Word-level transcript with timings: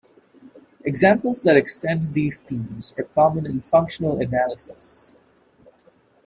Examples 0.83 1.43
that 1.43 1.55
extend 1.55 2.15
these 2.15 2.39
themes 2.39 2.91
are 2.97 3.03
common 3.03 3.45
in 3.45 3.61
functional 3.61 4.19
analysis. 4.19 5.13